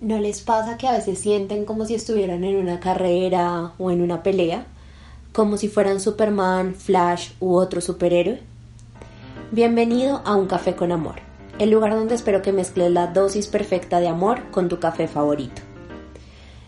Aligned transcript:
¿No 0.00 0.18
les 0.18 0.42
pasa 0.42 0.76
que 0.76 0.86
a 0.86 0.92
veces 0.92 1.18
sienten 1.18 1.64
como 1.64 1.86
si 1.86 1.94
estuvieran 1.94 2.44
en 2.44 2.56
una 2.56 2.80
carrera 2.80 3.72
o 3.78 3.90
en 3.90 4.02
una 4.02 4.22
pelea? 4.22 4.66
Como 5.32 5.56
si 5.56 5.68
fueran 5.68 6.00
Superman, 6.00 6.74
Flash 6.74 7.30
u 7.40 7.54
otro 7.54 7.80
superhéroe. 7.80 8.42
Bienvenido 9.52 10.20
a 10.26 10.36
Un 10.36 10.48
Café 10.48 10.76
con 10.76 10.92
Amor, 10.92 11.14
el 11.58 11.70
lugar 11.70 11.94
donde 11.94 12.14
espero 12.14 12.42
que 12.42 12.52
mezcles 12.52 12.90
la 12.90 13.06
dosis 13.06 13.46
perfecta 13.46 13.98
de 13.98 14.08
amor 14.08 14.50
con 14.50 14.68
tu 14.68 14.78
café 14.80 15.08
favorito. 15.08 15.62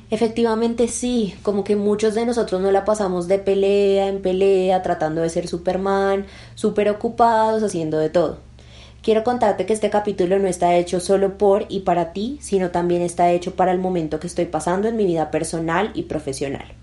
Efectivamente 0.08 0.88
sí, 0.88 1.34
como 1.42 1.64
que 1.64 1.76
muchos 1.76 2.14
de 2.14 2.24
nosotros 2.24 2.62
no 2.62 2.72
la 2.72 2.86
pasamos 2.86 3.28
de 3.28 3.38
pelea 3.38 4.08
en 4.08 4.22
pelea, 4.22 4.80
tratando 4.80 5.20
de 5.20 5.28
ser 5.28 5.48
Superman, 5.48 6.24
súper 6.54 6.88
ocupados, 6.88 7.62
haciendo 7.62 7.98
de 7.98 8.08
todo. 8.08 8.47
Quiero 9.08 9.24
contarte 9.24 9.64
que 9.64 9.72
este 9.72 9.88
capítulo 9.88 10.38
no 10.38 10.48
está 10.48 10.76
hecho 10.76 11.00
solo 11.00 11.38
por 11.38 11.64
y 11.70 11.80
para 11.80 12.12
ti, 12.12 12.36
sino 12.42 12.72
también 12.72 13.00
está 13.00 13.30
hecho 13.30 13.56
para 13.56 13.72
el 13.72 13.78
momento 13.78 14.20
que 14.20 14.26
estoy 14.26 14.44
pasando 14.44 14.86
en 14.86 14.98
mi 14.98 15.06
vida 15.06 15.30
personal 15.30 15.92
y 15.94 16.02
profesional. 16.02 16.74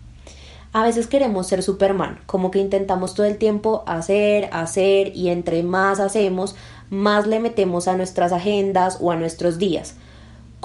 A 0.73 0.83
veces 0.83 1.05
queremos 1.05 1.45
ser 1.45 1.61
Superman, 1.61 2.17
como 2.25 2.49
que 2.49 2.57
intentamos 2.57 3.13
todo 3.13 3.27
el 3.27 3.37
tiempo 3.37 3.83
hacer, 3.85 4.49
hacer 4.53 5.15
y 5.15 5.29
entre 5.29 5.61
más 5.61 5.99
hacemos, 5.99 6.55
más 6.89 7.27
le 7.27 7.39
metemos 7.39 7.87
a 7.87 7.95
nuestras 7.95 8.31
agendas 8.31 8.97
o 9.01 9.11
a 9.11 9.17
nuestros 9.17 9.59
días 9.59 9.93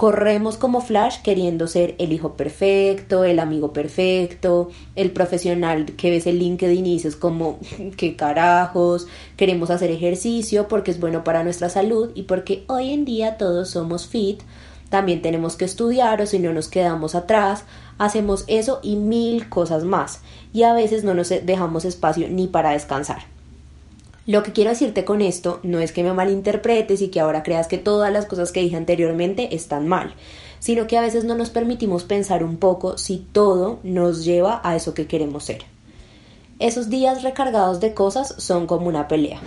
corremos 0.01 0.57
como 0.57 0.81
Flash 0.81 1.21
queriendo 1.21 1.67
ser 1.67 1.93
el 1.99 2.11
hijo 2.11 2.33
perfecto, 2.33 3.23
el 3.23 3.37
amigo 3.37 3.71
perfecto, 3.71 4.71
el 4.95 5.11
profesional 5.11 5.85
que 5.95 6.09
ves 6.09 6.25
en 6.25 6.39
LinkedIn 6.39 6.87
y 6.87 6.93
dices 6.93 7.15
como 7.15 7.59
qué 7.97 8.15
carajos, 8.15 9.05
queremos 9.37 9.69
hacer 9.69 9.91
ejercicio 9.91 10.67
porque 10.67 10.89
es 10.89 10.99
bueno 10.99 11.23
para 11.23 11.43
nuestra 11.43 11.69
salud 11.69 12.09
y 12.15 12.23
porque 12.23 12.63
hoy 12.65 12.93
en 12.93 13.05
día 13.05 13.37
todos 13.37 13.69
somos 13.69 14.07
fit, 14.07 14.41
también 14.89 15.21
tenemos 15.21 15.55
que 15.55 15.65
estudiar 15.65 16.19
o 16.19 16.25
si 16.25 16.39
no 16.39 16.51
nos 16.51 16.67
quedamos 16.67 17.13
atrás, 17.13 17.65
hacemos 17.99 18.45
eso 18.47 18.79
y 18.81 18.95
mil 18.95 19.49
cosas 19.49 19.83
más. 19.83 20.21
Y 20.51 20.63
a 20.63 20.73
veces 20.73 21.03
no 21.03 21.13
nos 21.13 21.29
dejamos 21.29 21.85
espacio 21.85 22.27
ni 22.27 22.47
para 22.47 22.71
descansar. 22.71 23.21
Lo 24.27 24.43
que 24.43 24.51
quiero 24.51 24.69
decirte 24.69 25.03
con 25.03 25.21
esto 25.21 25.59
no 25.63 25.79
es 25.79 25.91
que 25.91 26.03
me 26.03 26.13
malinterpretes 26.13 27.01
y 27.01 27.07
que 27.07 27.19
ahora 27.19 27.41
creas 27.41 27.67
que 27.67 27.79
todas 27.79 28.13
las 28.13 28.27
cosas 28.27 28.51
que 28.51 28.59
dije 28.59 28.75
anteriormente 28.75 29.55
están 29.55 29.87
mal, 29.87 30.13
sino 30.59 30.85
que 30.85 30.95
a 30.95 31.01
veces 31.01 31.23
no 31.23 31.33
nos 31.33 31.49
permitimos 31.49 32.03
pensar 32.03 32.43
un 32.43 32.57
poco 32.57 32.99
si 32.99 33.25
todo 33.31 33.79
nos 33.81 34.23
lleva 34.23 34.61
a 34.63 34.75
eso 34.75 34.93
que 34.93 35.07
queremos 35.07 35.45
ser. 35.45 35.63
Esos 36.59 36.91
días 36.91 37.23
recargados 37.23 37.79
de 37.79 37.95
cosas 37.95 38.35
son 38.37 38.67
como 38.67 38.87
una 38.87 39.07
pelea. 39.07 39.39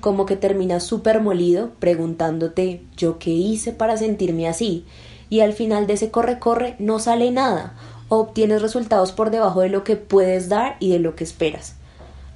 Como 0.00 0.24
que 0.24 0.36
terminas 0.36 0.84
súper 0.84 1.20
molido 1.20 1.72
preguntándote 1.80 2.84
yo 2.96 3.18
qué 3.18 3.30
hice 3.30 3.72
para 3.72 3.96
sentirme 3.96 4.46
así 4.46 4.84
y 5.30 5.40
al 5.40 5.52
final 5.52 5.88
de 5.88 5.94
ese 5.94 6.12
corre-corre 6.12 6.76
no 6.78 7.00
sale 7.00 7.32
nada 7.32 7.74
o 8.08 8.18
obtienes 8.18 8.62
resultados 8.62 9.10
por 9.10 9.30
debajo 9.30 9.62
de 9.62 9.68
lo 9.68 9.82
que 9.82 9.96
puedes 9.96 10.48
dar 10.48 10.76
y 10.78 10.90
de 10.90 11.00
lo 11.00 11.16
que 11.16 11.24
esperas. 11.24 11.74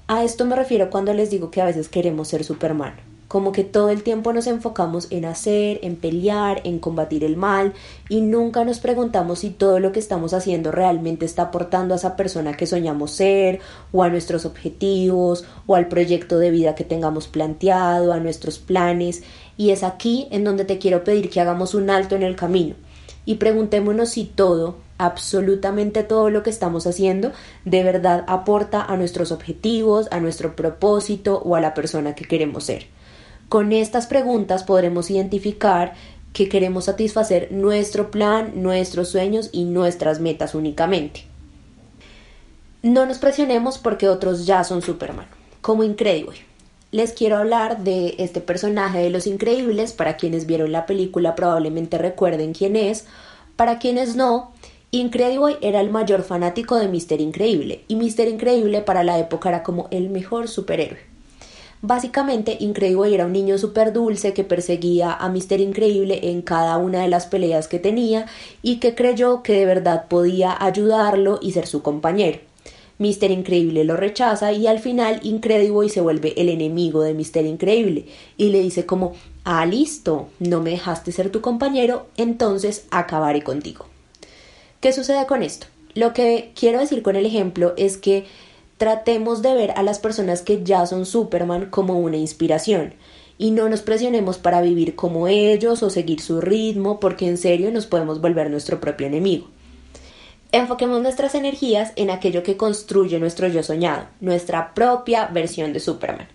A 0.08 0.22
esto 0.22 0.44
me 0.44 0.54
refiero 0.54 0.88
cuando 0.88 1.12
les 1.12 1.30
digo 1.30 1.50
que 1.50 1.60
a 1.60 1.64
veces 1.64 1.88
queremos 1.88 2.28
ser 2.28 2.44
Superman. 2.44 2.94
Como 3.26 3.50
que 3.50 3.64
todo 3.64 3.90
el 3.90 4.04
tiempo 4.04 4.32
nos 4.32 4.46
enfocamos 4.46 5.08
en 5.10 5.24
hacer, 5.24 5.80
en 5.82 5.96
pelear, 5.96 6.60
en 6.62 6.78
combatir 6.78 7.24
el 7.24 7.36
mal 7.36 7.74
y 8.08 8.20
nunca 8.20 8.64
nos 8.64 8.78
preguntamos 8.78 9.40
si 9.40 9.50
todo 9.50 9.80
lo 9.80 9.90
que 9.90 9.98
estamos 9.98 10.32
haciendo 10.32 10.70
realmente 10.70 11.26
está 11.26 11.42
aportando 11.42 11.92
a 11.92 11.96
esa 11.96 12.14
persona 12.14 12.56
que 12.56 12.68
soñamos 12.68 13.10
ser 13.10 13.58
o 13.90 14.04
a 14.04 14.08
nuestros 14.08 14.44
objetivos 14.44 15.44
o 15.66 15.74
al 15.74 15.88
proyecto 15.88 16.38
de 16.38 16.52
vida 16.52 16.76
que 16.76 16.84
tengamos 16.84 17.26
planteado, 17.26 18.12
a 18.12 18.20
nuestros 18.20 18.60
planes. 18.60 19.24
Y 19.56 19.70
es 19.70 19.82
aquí 19.82 20.28
en 20.30 20.44
donde 20.44 20.64
te 20.64 20.78
quiero 20.78 21.02
pedir 21.02 21.30
que 21.30 21.40
hagamos 21.40 21.74
un 21.74 21.90
alto 21.90 22.14
en 22.14 22.22
el 22.22 22.36
camino 22.36 22.76
y 23.24 23.34
preguntémonos 23.34 24.10
si 24.10 24.24
todo, 24.24 24.76
absolutamente 24.98 26.02
todo 26.02 26.30
lo 26.30 26.42
que 26.42 26.50
estamos 26.50 26.86
haciendo 26.86 27.32
de 27.64 27.82
verdad 27.82 28.24
aporta 28.26 28.82
a 28.82 28.96
nuestros 28.96 29.32
objetivos, 29.32 30.08
a 30.10 30.20
nuestro 30.20 30.56
propósito 30.56 31.40
o 31.44 31.56
a 31.56 31.60
la 31.60 31.74
persona 31.74 32.14
que 32.14 32.24
queremos 32.24 32.64
ser. 32.64 32.86
Con 33.48 33.72
estas 33.72 34.06
preguntas 34.06 34.64
podremos 34.64 35.10
identificar 35.10 35.94
que 36.32 36.48
queremos 36.48 36.84
satisfacer 36.86 37.52
nuestro 37.52 38.10
plan, 38.10 38.52
nuestros 38.56 39.08
sueños 39.08 39.50
y 39.52 39.64
nuestras 39.64 40.20
metas 40.20 40.54
únicamente. 40.54 41.24
No 42.82 43.06
nos 43.06 43.18
presionemos 43.18 43.78
porque 43.78 44.08
otros 44.08 44.46
ya 44.46 44.62
son 44.62 44.82
Superman, 44.82 45.26
como 45.60 45.82
Incredible. 45.82 46.36
Les 46.92 47.12
quiero 47.12 47.36
hablar 47.36 47.82
de 47.84 48.14
este 48.18 48.40
personaje 48.40 48.98
de 48.98 49.10
Los 49.10 49.26
Increíbles, 49.26 49.92
para 49.92 50.16
quienes 50.16 50.46
vieron 50.46 50.72
la 50.72 50.86
película 50.86 51.34
probablemente 51.34 51.98
recuerden 51.98 52.52
quién 52.52 52.76
es, 52.76 53.06
para 53.56 53.78
quienes 53.78 54.14
no, 54.14 54.52
Incredible 54.92 55.58
era 55.62 55.80
el 55.80 55.90
mayor 55.90 56.22
fanático 56.22 56.76
de 56.76 56.86
Mister 56.86 57.20
Increíble 57.20 57.82
y 57.88 57.96
Mister 57.96 58.28
Increíble 58.28 58.82
para 58.82 59.02
la 59.02 59.18
época 59.18 59.48
era 59.48 59.64
como 59.64 59.88
el 59.90 60.10
mejor 60.10 60.46
superhéroe. 60.46 61.00
Básicamente, 61.82 62.56
Incredible 62.60 63.12
era 63.12 63.26
un 63.26 63.32
niño 63.32 63.58
súper 63.58 63.92
dulce 63.92 64.32
que 64.32 64.44
perseguía 64.44 65.12
a 65.12 65.28
Mister 65.28 65.60
Increíble 65.60 66.30
en 66.30 66.40
cada 66.40 66.78
una 66.78 67.02
de 67.02 67.08
las 67.08 67.26
peleas 67.26 67.66
que 67.66 67.80
tenía 67.80 68.26
y 68.62 68.76
que 68.76 68.94
creyó 68.94 69.42
que 69.42 69.54
de 69.54 69.66
verdad 69.66 70.06
podía 70.08 70.56
ayudarlo 70.64 71.40
y 71.42 71.50
ser 71.50 71.66
su 71.66 71.82
compañero. 71.82 72.38
Mister 72.98 73.32
Increíble 73.32 73.84
lo 73.84 73.96
rechaza 73.96 74.52
y 74.52 74.68
al 74.68 74.78
final 74.78 75.18
Incredible 75.24 75.88
se 75.88 76.00
vuelve 76.00 76.32
el 76.40 76.48
enemigo 76.48 77.02
de 77.02 77.12
Mister 77.12 77.44
Increíble 77.44 78.06
y 78.36 78.50
le 78.50 78.60
dice 78.60 78.86
como, 78.86 79.14
ah, 79.42 79.66
listo, 79.66 80.28
no 80.38 80.62
me 80.62 80.70
dejaste 80.70 81.10
ser 81.10 81.30
tu 81.30 81.40
compañero, 81.40 82.06
entonces 82.16 82.86
acabaré 82.90 83.42
contigo. 83.42 83.86
¿Qué 84.86 84.92
sucede 84.92 85.26
con 85.26 85.42
esto? 85.42 85.66
Lo 85.94 86.12
que 86.12 86.52
quiero 86.54 86.78
decir 86.78 87.02
con 87.02 87.16
el 87.16 87.26
ejemplo 87.26 87.74
es 87.76 87.96
que 87.96 88.24
tratemos 88.76 89.42
de 89.42 89.52
ver 89.52 89.72
a 89.72 89.82
las 89.82 89.98
personas 89.98 90.42
que 90.42 90.62
ya 90.62 90.86
son 90.86 91.06
Superman 91.06 91.70
como 91.70 91.98
una 91.98 92.18
inspiración 92.18 92.94
y 93.36 93.50
no 93.50 93.68
nos 93.68 93.82
presionemos 93.82 94.38
para 94.38 94.60
vivir 94.60 94.94
como 94.94 95.26
ellos 95.26 95.82
o 95.82 95.90
seguir 95.90 96.20
su 96.20 96.40
ritmo 96.40 97.00
porque 97.00 97.26
en 97.26 97.36
serio 97.36 97.72
nos 97.72 97.86
podemos 97.86 98.20
volver 98.20 98.48
nuestro 98.48 98.80
propio 98.80 99.08
enemigo. 99.08 99.48
Enfoquemos 100.52 101.02
nuestras 101.02 101.34
energías 101.34 101.92
en 101.96 102.10
aquello 102.10 102.44
que 102.44 102.56
construye 102.56 103.18
nuestro 103.18 103.48
yo 103.48 103.64
soñado, 103.64 104.06
nuestra 104.20 104.72
propia 104.72 105.26
versión 105.26 105.72
de 105.72 105.80
Superman. 105.80 106.28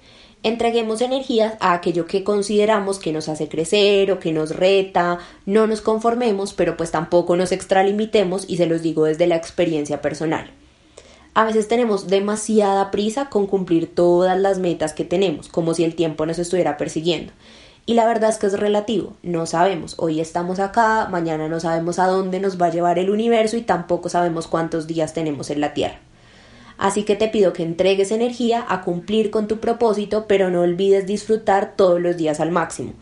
Entreguemos 0.44 1.02
energías 1.02 1.54
a 1.60 1.74
aquello 1.74 2.08
que 2.08 2.24
consideramos 2.24 2.98
que 2.98 3.14
nos 3.14 3.30
hace 3.30 3.48
crecer 3.48 4.12
o 4.12 4.20
que 4.20 4.32
nos 4.32 4.56
reta, 4.56 5.20
no 5.46 5.68
nos 5.68 5.82
conformemos, 5.82 6.54
pero 6.54 6.76
pues 6.78 6.90
tampoco 6.90 7.36
nos 7.36 7.52
extralimitemos 7.52 8.46
y 8.48 8.58
se 8.58 8.66
los 8.66 8.82
digo 8.82 9.06
desde 9.06 9.28
la 9.28 9.36
experiencia 9.36 10.02
personal. 10.02 10.50
A 11.36 11.46
veces 11.46 11.68
tenemos 11.68 12.08
demasiada 12.08 12.90
prisa 12.90 13.30
con 13.30 13.46
cumplir 13.46 13.94
todas 13.94 14.38
las 14.40 14.58
metas 14.58 14.94
que 14.94 15.06
tenemos, 15.06 15.48
como 15.48 15.76
si 15.76 15.84
el 15.84 15.94
tiempo 15.94 16.26
nos 16.26 16.40
estuviera 16.40 16.76
persiguiendo. 16.76 17.34
Y 17.86 17.94
la 17.94 18.08
verdad 18.08 18.32
es 18.32 18.38
que 18.38 18.48
es 18.48 18.60
relativo, 18.60 19.14
no 19.22 19.46
sabemos, 19.46 19.94
hoy 19.98 20.20
estamos 20.20 20.60
acá, 20.60 21.08
mañana 21.12 21.50
no 21.50 21.60
sabemos 21.60 22.00
a 22.00 22.08
dónde 22.08 22.40
nos 22.40 22.60
va 22.60 22.66
a 22.68 22.72
llevar 22.72 22.98
el 22.98 23.12
universo 23.12 23.58
y 23.58 23.62
tampoco 23.62 24.10
sabemos 24.10 24.48
cuántos 24.48 24.88
días 24.88 25.14
tenemos 25.14 25.52
en 25.52 25.62
la 25.62 25.76
Tierra. 25.76 26.00
Así 26.82 27.04
que 27.04 27.16
te 27.16 27.28
pido 27.28 27.54
que 27.54 27.62
entregues 27.62 28.10
energía 28.10 28.66
a 28.68 28.82
cumplir 28.82 29.30
con 29.30 29.48
tu 29.48 29.60
propósito, 29.60 30.26
pero 30.28 30.50
no 30.50 30.62
olvides 30.62 31.06
disfrutar 31.06 31.76
todos 31.76 32.02
los 32.02 32.18
días 32.18 32.40
al 32.40 32.50
máximo. 32.50 32.94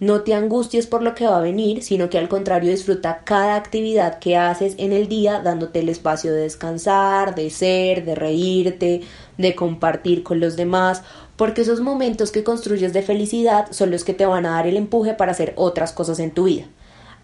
No 0.00 0.20
te 0.20 0.34
angusties 0.34 0.86
por 0.86 1.02
lo 1.02 1.14
que 1.14 1.24
va 1.24 1.38
a 1.38 1.40
venir, 1.40 1.82
sino 1.82 2.10
que 2.10 2.18
al 2.18 2.28
contrario 2.28 2.70
disfruta 2.70 3.22
cada 3.24 3.56
actividad 3.56 4.18
que 4.18 4.36
haces 4.36 4.74
en 4.76 4.92
el 4.92 5.08
día, 5.08 5.40
dándote 5.40 5.78
el 5.78 5.88
espacio 5.88 6.30
de 6.30 6.42
descansar, 6.42 7.34
de 7.34 7.48
ser, 7.48 8.04
de 8.04 8.14
reírte, 8.14 9.00
de 9.38 9.54
compartir 9.54 10.24
con 10.24 10.38
los 10.38 10.56
demás, 10.56 11.02
porque 11.36 11.62
esos 11.62 11.80
momentos 11.80 12.32
que 12.32 12.44
construyes 12.44 12.92
de 12.92 13.00
felicidad 13.00 13.68
son 13.70 13.90
los 13.90 14.04
que 14.04 14.12
te 14.12 14.26
van 14.26 14.44
a 14.44 14.56
dar 14.56 14.66
el 14.66 14.76
empuje 14.76 15.14
para 15.14 15.32
hacer 15.32 15.54
otras 15.56 15.92
cosas 15.92 16.18
en 16.18 16.32
tu 16.32 16.44
vida. 16.44 16.66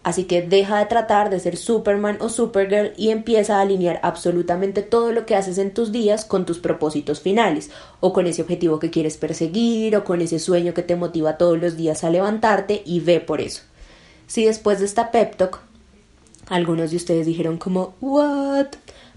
Así 0.08 0.24
que 0.24 0.40
deja 0.40 0.78
de 0.78 0.86
tratar 0.86 1.28
de 1.28 1.38
ser 1.38 1.58
Superman 1.58 2.16
o 2.22 2.30
Supergirl 2.30 2.94
y 2.96 3.10
empieza 3.10 3.58
a 3.58 3.60
alinear 3.60 4.00
absolutamente 4.02 4.80
todo 4.80 5.12
lo 5.12 5.26
que 5.26 5.36
haces 5.36 5.58
en 5.58 5.74
tus 5.74 5.92
días 5.92 6.24
con 6.24 6.46
tus 6.46 6.58
propósitos 6.60 7.20
finales, 7.20 7.68
o 8.00 8.14
con 8.14 8.26
ese 8.26 8.40
objetivo 8.40 8.78
que 8.78 8.88
quieres 8.88 9.18
perseguir, 9.18 9.94
o 9.96 10.04
con 10.04 10.22
ese 10.22 10.38
sueño 10.38 10.72
que 10.72 10.82
te 10.82 10.96
motiva 10.96 11.36
todos 11.36 11.60
los 11.60 11.76
días 11.76 12.04
a 12.04 12.08
levantarte 12.10 12.80
y 12.86 13.00
ve 13.00 13.20
por 13.20 13.42
eso. 13.42 13.60
Si 14.26 14.46
después 14.46 14.78
de 14.78 14.86
esta 14.86 15.10
pep 15.10 15.36
talk 15.36 15.60
algunos 16.46 16.90
de 16.90 16.96
ustedes 16.96 17.26
dijeron 17.26 17.58
como 17.58 17.94
what? 18.00 18.68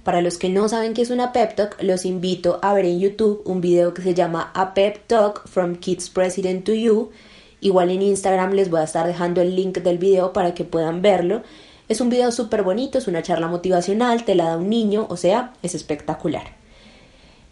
Para 0.04 0.22
los 0.22 0.38
que 0.38 0.50
no 0.50 0.68
saben 0.68 0.94
qué 0.94 1.04
es 1.04 1.10
una 1.10 1.32
pep 1.32 1.56
talk, 1.56 1.82
los 1.82 2.04
invito 2.04 2.60
a 2.62 2.74
ver 2.74 2.84
en 2.84 3.00
YouTube 3.00 3.44
un 3.46 3.62
video 3.62 3.94
que 3.94 4.02
se 4.02 4.14
llama 4.14 4.52
A 4.54 4.74
Pep 4.74 5.08
Talk 5.08 5.48
from 5.48 5.78
Kids 5.78 6.10
President 6.10 6.66
to 6.66 6.74
You 6.74 7.12
Igual 7.62 7.92
en 7.92 8.02
Instagram 8.02 8.54
les 8.54 8.72
voy 8.72 8.82
a 8.82 8.86
estar 8.86 9.06
dejando 9.06 9.40
el 9.40 9.56
link 9.56 9.78
del 9.78 10.00
video 10.00 10.34
para 10.34 10.56
que 10.56 10.66
puedan 10.66 11.04
verlo. 11.04 11.44
Es 11.88 12.02
un 12.02 12.10
video 12.10 12.32
súper 12.32 12.64
bonito, 12.64 12.98
es 12.98 13.08
una 13.08 13.22
charla 13.22 13.48
motivacional, 13.48 14.26
te 14.26 14.34
la 14.34 14.46
da 14.46 14.58
un 14.58 14.70
niño, 14.70 15.06
o 15.10 15.16
sea, 15.16 15.54
es 15.62 15.76
espectacular. 15.76 16.56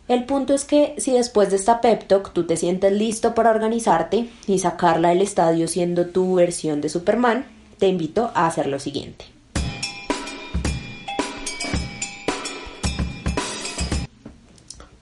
El 0.07 0.25
punto 0.25 0.56
es 0.56 0.65
que 0.65 0.95
si 0.97 1.13
después 1.13 1.51
de 1.51 1.57
esta 1.57 1.81
pep 1.81 2.07
talk 2.07 2.33
tú 2.33 2.47
te 2.47 2.57
sientes 2.57 2.91
listo 2.91 3.35
para 3.35 3.51
organizarte 3.51 4.27
y 4.47 4.57
sacarla 4.57 5.09
del 5.09 5.21
estadio 5.21 5.67
siendo 5.67 6.07
tu 6.07 6.35
versión 6.35 6.81
de 6.81 6.89
Superman, 6.89 7.45
te 7.77 7.88
invito 7.88 8.31
a 8.33 8.47
hacer 8.47 8.65
lo 8.65 8.79
siguiente. 8.79 9.25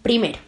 Primero, 0.02 0.40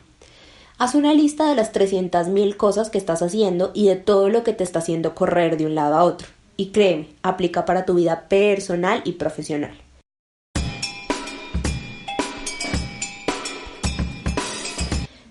haz 0.79 0.95
una 0.95 1.13
lista 1.13 1.49
de 1.49 1.55
las 1.55 1.73
300.000 1.73 2.55
cosas 2.55 2.89
que 2.89 2.97
estás 2.97 3.21
haciendo 3.21 3.71
y 3.73 3.87
de 3.87 3.97
todo 3.97 4.29
lo 4.29 4.43
que 4.43 4.53
te 4.53 4.63
está 4.63 4.79
haciendo 4.79 5.13
correr 5.13 5.57
de 5.57 5.65
un 5.65 5.75
lado 5.75 5.95
a 5.95 6.03
otro. 6.05 6.27
Y 6.55 6.67
créeme, 6.67 7.09
aplica 7.21 7.65
para 7.65 7.85
tu 7.85 7.95
vida 7.95 8.27
personal 8.29 9.01
y 9.03 9.13
profesional. 9.13 9.77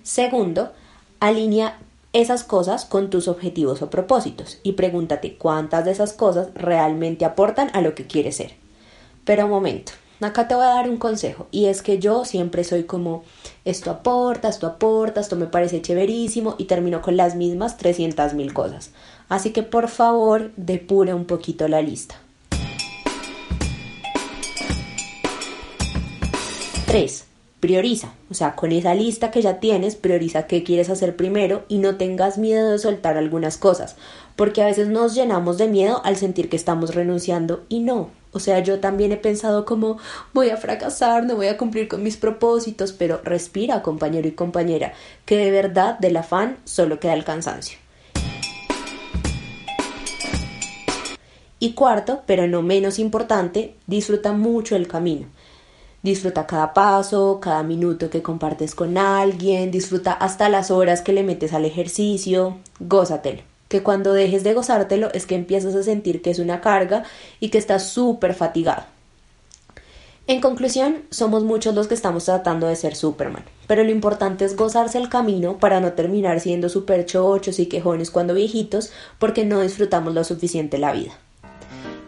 Segundo, 0.02 0.72
alinea 1.18 1.78
esas 2.12 2.44
cosas 2.44 2.84
con 2.84 3.08
tus 3.08 3.26
objetivos 3.26 3.80
o 3.80 3.88
propósitos 3.88 4.58
y 4.62 4.72
pregúntate 4.72 5.36
cuántas 5.36 5.84
de 5.86 5.92
esas 5.92 6.12
cosas 6.12 6.48
realmente 6.54 7.24
aportan 7.24 7.70
a 7.72 7.80
lo 7.80 7.94
que 7.94 8.06
quieres 8.06 8.36
ser. 8.36 8.54
Pero 9.24 9.44
un 9.46 9.50
momento, 9.50 9.92
acá 10.26 10.48
te 10.48 10.54
voy 10.54 10.64
a 10.64 10.70
dar 10.70 10.90
un 10.90 10.96
consejo 10.96 11.46
y 11.50 11.66
es 11.66 11.82
que 11.82 11.98
yo 11.98 12.24
siempre 12.24 12.64
soy 12.64 12.84
como 12.84 13.22
esto 13.64 13.90
aporta, 13.90 14.48
esto 14.48 14.66
aporta, 14.66 15.20
esto 15.20 15.36
me 15.36 15.46
parece 15.46 15.80
chéverísimo 15.80 16.56
y 16.58 16.64
termino 16.64 17.02
con 17.02 17.16
las 17.16 17.36
mismas 17.36 17.76
300 17.76 18.34
mil 18.34 18.52
cosas. 18.52 18.90
Así 19.28 19.50
que 19.50 19.62
por 19.62 19.88
favor 19.88 20.50
depure 20.56 21.14
un 21.14 21.24
poquito 21.24 21.68
la 21.68 21.82
lista. 21.82 22.16
3. 26.86 27.24
Prioriza, 27.60 28.14
o 28.30 28.34
sea, 28.34 28.54
con 28.54 28.70
esa 28.70 28.94
lista 28.94 29.30
que 29.30 29.42
ya 29.42 29.58
tienes, 29.58 29.96
prioriza 29.96 30.46
qué 30.46 30.62
quieres 30.62 30.90
hacer 30.90 31.16
primero 31.16 31.64
y 31.68 31.78
no 31.78 31.96
tengas 31.96 32.38
miedo 32.38 32.70
de 32.70 32.78
soltar 32.78 33.16
algunas 33.16 33.58
cosas, 33.58 33.96
porque 34.36 34.62
a 34.62 34.66
veces 34.66 34.88
nos 34.88 35.14
llenamos 35.14 35.58
de 35.58 35.66
miedo 35.66 36.00
al 36.04 36.16
sentir 36.16 36.48
que 36.48 36.56
estamos 36.56 36.94
renunciando 36.94 37.64
y 37.68 37.80
no. 37.80 38.10
O 38.32 38.40
sea, 38.40 38.60
yo 38.60 38.80
también 38.80 39.12
he 39.12 39.16
pensado 39.16 39.64
como 39.64 39.98
voy 40.34 40.50
a 40.50 40.56
fracasar, 40.56 41.24
no 41.24 41.36
voy 41.36 41.46
a 41.46 41.56
cumplir 41.56 41.88
con 41.88 42.02
mis 42.02 42.16
propósitos, 42.16 42.92
pero 42.92 43.20
respira, 43.24 43.82
compañero 43.82 44.28
y 44.28 44.32
compañera, 44.32 44.92
que 45.24 45.36
de 45.36 45.50
verdad 45.50 45.98
del 45.98 46.16
afán 46.16 46.58
solo 46.64 47.00
queda 47.00 47.14
el 47.14 47.24
cansancio. 47.24 47.78
Y 51.60 51.72
cuarto, 51.72 52.22
pero 52.26 52.46
no 52.46 52.62
menos 52.62 52.98
importante, 52.98 53.74
disfruta 53.86 54.32
mucho 54.32 54.76
el 54.76 54.86
camino. 54.86 55.26
Disfruta 56.02 56.46
cada 56.46 56.72
paso, 56.72 57.40
cada 57.40 57.64
minuto 57.64 58.10
que 58.10 58.22
compartes 58.22 58.76
con 58.76 58.96
alguien, 58.96 59.72
disfruta 59.72 60.12
hasta 60.12 60.48
las 60.48 60.70
horas 60.70 61.00
que 61.00 61.12
le 61.12 61.24
metes 61.24 61.52
al 61.52 61.64
ejercicio, 61.64 62.58
gózatelo. 62.78 63.42
Que 63.68 63.82
cuando 63.82 64.12
dejes 64.12 64.44
de 64.44 64.54
gozártelo 64.54 65.10
es 65.12 65.26
que 65.26 65.34
empiezas 65.34 65.74
a 65.74 65.82
sentir 65.82 66.22
que 66.22 66.30
es 66.30 66.38
una 66.38 66.60
carga 66.60 67.04
y 67.40 67.50
que 67.50 67.58
estás 67.58 67.88
súper 67.88 68.34
fatigado. 68.34 68.84
En 70.28 70.42
conclusión, 70.42 71.04
somos 71.10 71.42
muchos 71.42 71.74
los 71.74 71.86
que 71.86 71.94
estamos 71.94 72.26
tratando 72.26 72.66
de 72.66 72.76
ser 72.76 72.94
Superman, 72.94 73.44
pero 73.66 73.82
lo 73.82 73.90
importante 73.90 74.44
es 74.44 74.56
gozarse 74.56 74.98
el 74.98 75.08
camino 75.08 75.56
para 75.56 75.80
no 75.80 75.94
terminar 75.94 76.40
siendo 76.40 76.68
super 76.68 77.06
chochos 77.06 77.58
y 77.58 77.64
quejones 77.64 78.10
cuando 78.10 78.34
viejitos 78.34 78.92
porque 79.18 79.46
no 79.46 79.62
disfrutamos 79.62 80.12
lo 80.12 80.24
suficiente 80.24 80.76
la 80.76 80.92
vida. 80.92 81.12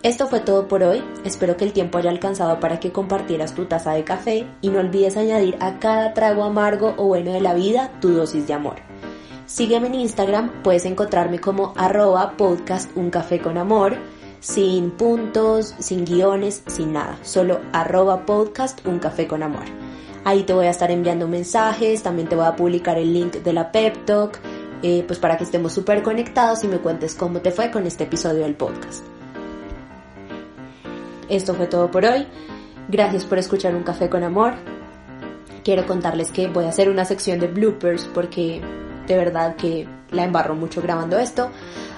Esto 0.02 0.28
fue 0.28 0.40
todo 0.40 0.68
por 0.68 0.82
hoy, 0.82 1.02
espero 1.24 1.56
que 1.56 1.64
el 1.64 1.72
tiempo 1.72 1.96
haya 1.96 2.10
alcanzado 2.10 2.60
para 2.60 2.78
que 2.78 2.92
compartieras 2.92 3.54
tu 3.54 3.64
taza 3.64 3.92
de 3.92 4.04
café 4.04 4.46
y 4.60 4.68
no 4.68 4.80
olvides 4.80 5.16
añadir 5.16 5.56
a 5.60 5.78
cada 5.78 6.12
trago 6.12 6.44
amargo 6.44 6.94
o 6.98 7.06
bueno 7.06 7.32
de 7.32 7.40
la 7.40 7.54
vida 7.54 7.90
tu 8.02 8.10
dosis 8.10 8.46
de 8.46 8.52
amor. 8.52 8.89
Sígueme 9.50 9.88
en 9.88 9.96
Instagram, 9.96 10.62
puedes 10.62 10.84
encontrarme 10.84 11.40
como 11.40 11.74
arroba 11.76 12.36
podcast 12.36 12.96
un 12.96 13.10
café 13.10 13.40
con 13.40 13.58
amor, 13.58 13.96
sin 14.38 14.92
puntos, 14.92 15.74
sin 15.80 16.04
guiones, 16.04 16.62
sin 16.68 16.92
nada, 16.92 17.18
solo 17.22 17.58
arroba 17.72 18.26
podcast 18.26 18.86
un 18.86 19.00
café 19.00 19.26
con 19.26 19.42
amor. 19.42 19.64
Ahí 20.22 20.44
te 20.44 20.52
voy 20.52 20.66
a 20.66 20.70
estar 20.70 20.92
enviando 20.92 21.26
mensajes, 21.26 22.04
también 22.04 22.28
te 22.28 22.36
voy 22.36 22.46
a 22.46 22.54
publicar 22.54 22.96
el 22.96 23.12
link 23.12 23.38
de 23.38 23.52
la 23.52 23.72
Pep 23.72 24.04
Talk, 24.04 24.38
eh, 24.84 25.02
pues 25.04 25.18
para 25.18 25.36
que 25.36 25.42
estemos 25.42 25.72
súper 25.72 26.04
conectados 26.04 26.62
y 26.62 26.68
me 26.68 26.78
cuentes 26.78 27.16
cómo 27.16 27.40
te 27.40 27.50
fue 27.50 27.72
con 27.72 27.88
este 27.88 28.04
episodio 28.04 28.44
del 28.44 28.54
podcast. 28.54 29.04
Esto 31.28 31.54
fue 31.56 31.66
todo 31.66 31.90
por 31.90 32.04
hoy. 32.04 32.24
Gracias 32.88 33.24
por 33.24 33.38
escuchar 33.38 33.74
Un 33.74 33.82
Café 33.82 34.08
con 34.08 34.22
Amor. 34.22 34.54
Quiero 35.64 35.88
contarles 35.88 36.30
que 36.30 36.46
voy 36.46 36.66
a 36.66 36.68
hacer 36.68 36.88
una 36.88 37.04
sección 37.04 37.40
de 37.40 37.48
bloopers 37.48 38.04
porque 38.14 38.62
de 39.10 39.16
verdad 39.16 39.56
que 39.56 39.88
la 40.10 40.22
embarro 40.22 40.54
mucho 40.54 40.80
grabando 40.80 41.18
esto. 41.18 41.50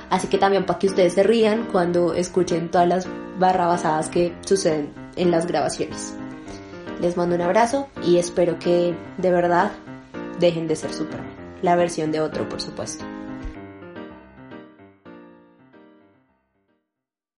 Así 0.09 0.29
que 0.29 0.39
también 0.39 0.65
para 0.65 0.79
que 0.79 0.87
ustedes 0.87 1.13
se 1.13 1.23
rían 1.23 1.69
cuando 1.71 2.15
escuchen 2.15 2.71
todas 2.71 2.89
las 2.89 3.07
barrabasadas 3.39 4.09
que 4.09 4.35
suceden 4.47 4.93
en 5.17 5.31
las 5.31 5.47
grabaciones. 5.47 6.15
Les 7.03 7.17
mando 7.19 7.35
un 7.35 7.43
abrazo 7.43 7.89
y 8.03 8.17
espero 8.17 8.59
que 8.59 8.97
de 9.19 9.31
verdad 9.31 9.73
dejen 10.41 10.69
de 10.69 10.77
ser 10.77 10.93
Superman. 10.93 11.37
La 11.61 11.77
versión 11.77 12.13
de 12.13 12.21
otro, 12.21 12.49
por 12.49 12.63
supuesto. 12.63 13.05